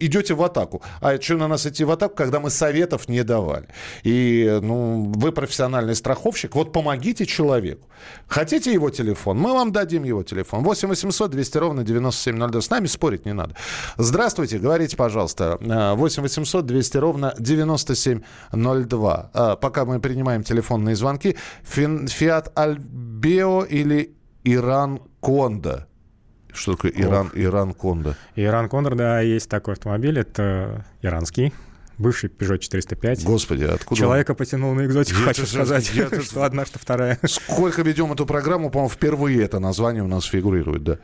[0.00, 0.82] идете в атаку.
[1.00, 3.66] А что на нас идти в атаку, когда мы советов не давали?
[4.02, 7.86] И, ну, вы профессиональный страховщик, вот помогите человеку.
[8.26, 9.38] Хотите его телефон?
[9.38, 10.62] Мы вам дадим его телефон.
[10.62, 12.60] 8 800 200 ровно 9702.
[12.60, 13.54] С нами спорить не надо.
[13.96, 15.58] Здравствуйте, говорите, пожалуйста.
[15.60, 19.30] 8 800 200 ровно 9702.
[19.32, 21.36] А, пока мы принимаем телефонные звонки.
[21.62, 24.14] Фиат Альбео или
[24.44, 25.86] Иран Конда?
[26.52, 28.16] Что такое Иран, Иран Конда?
[28.34, 30.18] Иран Конда, да, есть такой автомобиль.
[30.18, 31.52] Это иранский
[32.00, 33.24] бывший Peugeot 405.
[33.24, 34.00] Господи, откуда?
[34.00, 37.18] Человека потянул на экзотику, я хочу это, сказать, я, что одна, что вторая.
[37.24, 40.98] Сколько ведем эту программу, по-моему, впервые это название у нас фигурирует, да.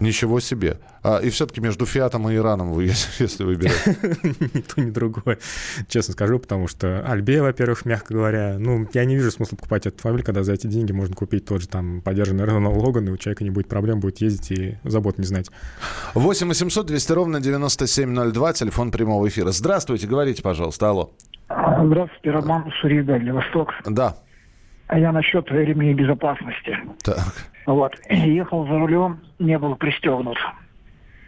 [0.00, 0.78] Ничего себе.
[1.02, 2.84] А, и все-таки между Фиатом и Ираном вы,
[3.18, 3.96] если, выбираете.
[4.54, 5.38] Ни то, ни другое,
[5.88, 9.98] честно скажу, потому что Альбе, во-первых, мягко говоря, ну, я не вижу смысла покупать этот
[9.98, 13.16] автомобиль, когда за эти деньги можно купить тот же там поддержанный Renault Logan, и у
[13.16, 15.50] человека не будет проблем, будет ездить и забот не знать.
[16.14, 19.50] 8 800 200 ровно 9702, телефон прямого эфира.
[19.50, 21.10] Здравствуйте, говорите, пожалуйста, алло.
[21.48, 23.70] Здравствуйте, Роман Сурида, Восток.
[23.86, 24.16] Да.
[24.88, 26.78] А я насчет ремней безопасности.
[27.04, 27.18] Так.
[27.66, 27.94] Вот.
[28.08, 30.38] Ехал за рулем, не был пристегнут.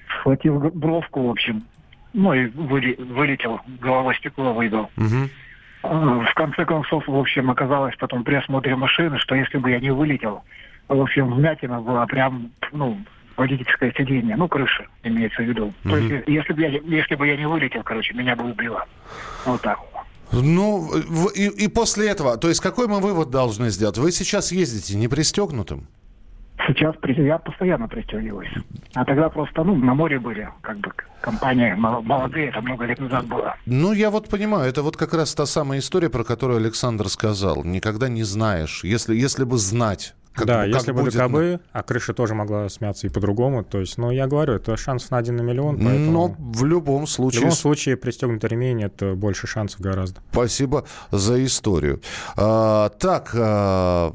[0.09, 1.65] Схватил бровку, в общем.
[2.15, 4.91] Ну и вылетел, голова стекло выбил.
[4.97, 6.25] Угу.
[6.25, 9.91] В конце концов, в общем, оказалось потом при осмотре машины, что если бы я не
[9.91, 10.43] вылетел,
[10.89, 12.99] в общем, вмятина была прям, ну,
[13.37, 15.73] водительское сиденье, ну, крыша, имеется в виду.
[15.85, 18.85] mm То есть, если бы я, если бы я не вылетел, короче, меня бы убило.
[19.45, 19.79] Вот так
[20.33, 20.91] Ну,
[21.35, 23.99] и, и после этого, то есть какой мы вывод должны сделать?
[23.99, 25.89] Вы сейчас ездите не пристегнутым?
[26.67, 28.53] Сейчас я постоянно пристегиваюсь.
[28.95, 33.27] А тогда просто, ну, на море были, как бы, компания молодые, это много лет назад
[33.27, 33.57] было.
[33.67, 37.65] Ну, я вот понимаю, это вот как раз та самая история, про которую Александр сказал.
[37.65, 38.85] Никогда не знаешь.
[38.85, 41.15] Если, если бы знать, как, да, как если бы будет...
[41.15, 43.65] ДКБ, а крыша тоже могла смяться и по-другому.
[43.65, 45.77] То есть, ну, я говорю, это шанс на один на миллион.
[45.79, 46.13] Поэтому...
[46.13, 47.41] Но в любом случае...
[47.41, 50.21] В любом случае, пристегнутый ремень— это больше шансов гораздо.
[50.31, 52.01] Спасибо за историю.
[52.37, 54.15] А, так, а,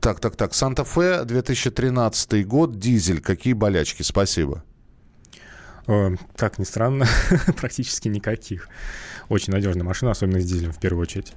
[0.00, 0.54] так, так, так.
[0.54, 3.20] Санта-Фе, 2013 год, дизель.
[3.20, 4.02] Какие болячки?
[4.02, 4.64] Спасибо.
[6.36, 7.06] Как ни странно,
[7.56, 8.68] практически никаких.
[9.28, 11.32] Очень надежная машина, особенно с дизелем в первую очередь.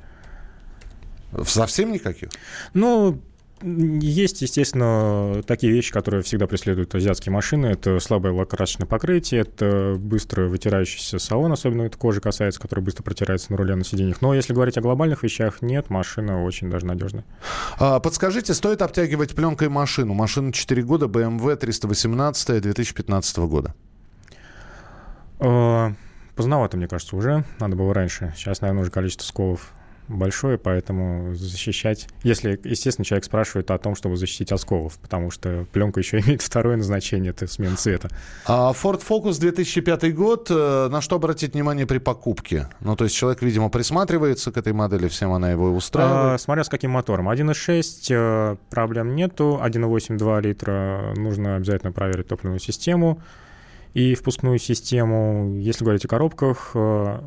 [1.45, 2.29] Совсем никаких?
[2.73, 3.21] Ну,
[3.61, 7.67] есть, естественно, такие вещи, которые всегда преследуют азиатские машины.
[7.67, 13.51] Это слабое лакрасочное покрытие, это быстро вытирающийся салон, особенно это кожи касается, который быстро протирается
[13.51, 14.21] на руле, на сиденьях.
[14.21, 17.23] Но если говорить о глобальных вещах, нет, машина очень даже надежная.
[17.79, 20.13] А, подскажите, стоит обтягивать пленкой машину?
[20.13, 23.73] Машина 4 года, BMW 318 2015 года.
[25.39, 25.93] А,
[26.35, 27.45] поздновато, мне кажется, уже.
[27.59, 28.33] Надо было раньше.
[28.35, 29.71] Сейчас, наверное, уже количество сколов
[30.07, 32.07] большое, поэтому защищать...
[32.23, 36.77] Если, естественно, человек спрашивает о том, чтобы защитить осколов, потому что пленка еще имеет второе
[36.77, 38.09] назначение, это смена цвета.
[38.45, 42.69] А Ford Focus 2005 год, э, на что обратить внимание при покупке?
[42.79, 46.35] Ну, то есть человек, видимо, присматривается к этой модели, всем она его устраивает?
[46.35, 47.29] А, смотря с каким мотором.
[47.29, 53.21] 1.6 э, проблем нету, 1.8 2 литра нужно обязательно проверить топливную систему
[53.93, 55.57] и впускную систему.
[55.57, 57.19] Если говорить о коробках, э,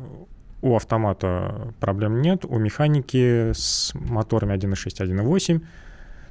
[0.61, 5.61] у автомата проблем нет, у механики с моторами 1.6, 1.8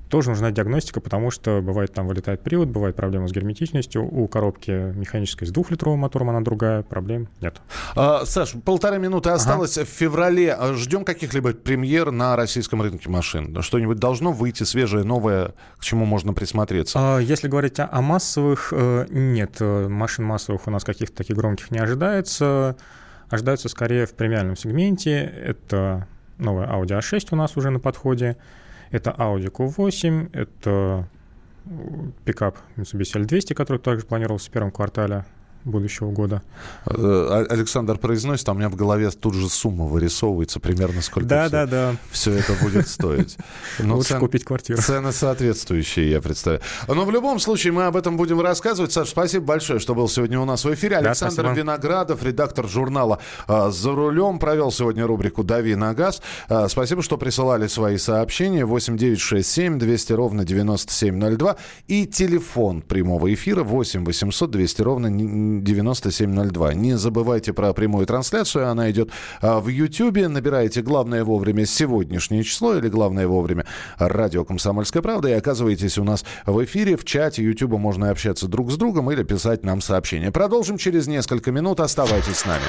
[0.08, 4.04] тоже нужна диагностика, потому что бывает там вылетает привод, бывает проблема с герметичностью.
[4.04, 7.60] У коробки механической с двухлитровым мотором она другая, проблем нет.
[7.94, 9.76] А, Саш, полторы минуты осталось.
[9.76, 9.86] Ага.
[9.86, 13.62] В феврале а, ждем каких-либо премьер на российском рынке машин?
[13.62, 16.98] Что-нибудь должно выйти свежее, новое, к чему можно присмотреться?
[16.98, 21.36] А, если говорить о, о массовых, э, нет, э, машин массовых у нас каких-то таких
[21.36, 22.76] громких не ожидается
[23.30, 25.20] ожидаются скорее в премиальном сегменте.
[25.20, 26.06] Это
[26.38, 28.36] новая Audi A6 у нас уже на подходе,
[28.90, 31.08] это Audi Q8, это
[32.24, 35.24] пикап Mitsubishi L200, который также планировался в первом квартале
[35.64, 36.42] будущего года.
[36.86, 41.46] Э, Александр произносит, а у меня в голове тут же сумма вырисовывается, примерно сколько да,
[41.46, 41.96] все, да, да.
[42.10, 43.36] все это будет стоить.
[43.78, 44.80] Но Лучше цен, купить квартиру.
[44.80, 46.62] Цены соответствующие, я представляю.
[46.86, 48.92] Но в любом случае мы об этом будем рассказывать.
[48.92, 50.96] Саша, спасибо большое, что был сегодня у нас в эфире.
[50.98, 56.22] Александр да, Виноградов, редактор журнала «За рулем», провел сегодня рубрику «Дави на газ».
[56.68, 58.64] Спасибо, что присылали свои сообщения.
[58.64, 61.56] 8967 200 ровно 9702
[61.88, 65.06] и телефон прямого эфира 8 800 200 ровно
[65.62, 66.74] 9702.
[66.74, 70.28] Не забывайте про прямую трансляцию, она идет а, в YouTube.
[70.28, 73.66] Набираете «Главное вовремя» сегодняшнее число или «Главное вовремя»
[73.98, 76.96] радио «Комсомольская правда» и оказываетесь у нас в эфире.
[76.96, 80.30] В чате YouTube можно общаться друг с другом или писать нам сообщения.
[80.30, 81.80] Продолжим через несколько минут.
[81.80, 82.64] Оставайтесь с нами.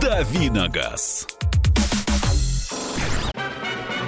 [0.00, 1.26] Давиногаз.